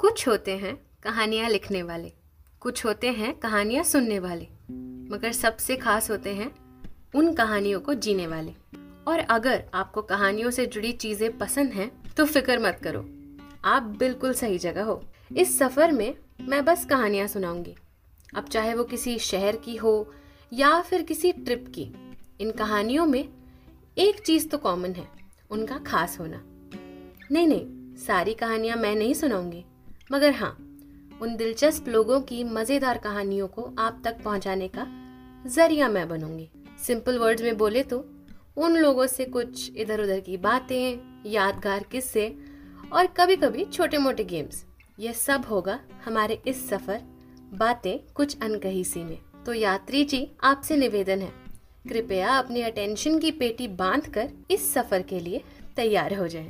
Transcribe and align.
कुछ 0.00 0.26
होते 0.28 0.56
हैं 0.56 0.74
कहानियाँ 1.02 1.48
लिखने 1.48 1.82
वाले, 1.82 2.12
कुछ 2.60 2.84
होते 2.84 3.10
हैं 3.10 3.32
कहानियाँ 3.34 3.82
सुनने 3.84 4.18
वाले, 4.18 4.46
मगर 5.10 5.32
सबसे 5.32 5.76
खास 5.76 6.10
होते 6.10 6.34
हैं 6.34 6.50
उन 7.14 7.32
कहानियों 7.34 7.80
को 7.80 7.94
जीने 7.96 8.26
वाले। 8.26 8.52
और 9.06 9.18
अगर 9.18 9.64
आपको 9.74 10.02
कहानियों 10.02 10.50
से 10.50 10.66
जुड़ी 10.66 10.92
चीज़ें 10.94 11.36
पसंद 11.38 11.72
हैं 11.72 11.90
तो 12.14 12.24
फ़िक्र 12.24 12.58
मत 12.58 12.80
करो, 12.84 13.00
आप 13.64 13.82
बिल्कुल 13.98 14.32
सही 14.32 14.58
जगह 14.58 14.84
हो। 14.84 15.02
इस 15.36 15.58
सफ़र 15.58 15.92
में 15.92 16.14
मैं 16.40 16.64
बस 16.64 16.84
कहानियाँ 16.84 17.26
सुनाऊँगी। 17.26 17.74
अब 18.36 18.48
चाहे 18.48 18.74
वो 18.74 18.84
किसी 18.84 19.18
शहर 19.18 19.56
की 19.56 19.76
हो 19.76 19.94
या 20.52 20.80
फिर 20.80 21.02
किसी 21.02 21.32
ट्रिप 21.32 21.72
की, 21.74 21.92
इन 22.40 22.50
कहानियों 22.50 23.06
में 23.06 23.24
एक 23.96 24.20
चीज़ 24.20 24.48
तो 24.48 24.58
कॉमन 24.58 24.92
है, 24.92 25.06
उनका 25.50 25.78
खास 25.86 26.18
होना। 26.20 26.42
नहीं 27.32 27.46
नहीं, 27.46 27.96
सारी 27.98 28.34
कहानियाँ 28.34 28.76
मैं 28.76 28.94
नहीं 28.94 29.14
सुनाऊँगी। 29.14 29.64
मगर 30.10 30.32
हाँ 30.32 30.50
उन 31.22 31.34
दिलचस्प 31.36 31.88
लोगों 31.88 32.20
की 32.20 32.42
मज़ेदार 32.44 32.98
कहानियों 32.98 33.46
को 33.48 33.62
आप 33.78 34.00
तक 34.04 34.22
पहुँचाने 34.24 34.68
का 34.68 34.86
ज़रिया 35.48 35.88
मैं 35.88 36.08
बनूँगी। 36.08 36.48
सिंपल 36.78 37.18
वर्ड्स 37.18 37.42
में 37.42 37.56
बोले 37.56 37.82
तो 37.82 37.98
उन 38.56 38.76
लोगों 38.76 39.06
से 39.06 39.24
कुछ 39.26 39.76
इधर 39.76 40.00
उधर 40.00 40.20
की 40.20 40.36
बातें, 40.36 40.98
यादगार 41.26 41.84
किस्से 41.90 42.28
और 42.92 43.06
कभी 43.16 43.36
कभी 43.36 43.64
छोटे 43.64 43.98
मोटे 43.98 44.24
गेम्स 44.24 44.64
यह 44.98 45.12
सब 45.14 45.44
होगा 45.44 45.78
हमारे 46.04 46.40
इस 46.46 46.68
सफ़र, 46.68 47.00
बातें 47.54 47.98
कुछ 48.14 48.36
अनकही 48.42 48.84
सी 48.84 49.02
में। 49.04 49.18
तो 49.46 49.52
यात्री 49.54 50.04
जी, 50.04 50.28
आपसे 50.44 50.76
निवेदन 50.76 51.20
है, 51.20 51.32
कृपया 51.84 52.36
अपनी 52.38 52.62
अटेंशन 52.62 53.18
की 53.18 53.30
पेटी 53.32 53.68
बांधकर 53.74 54.28
इस 54.50 54.72
सफ़र 54.74 55.02
के 55.02 55.20
लिए 55.20 55.42
तैयार 55.76 56.14
हो 56.14 56.26
जाएँ। 56.28 56.44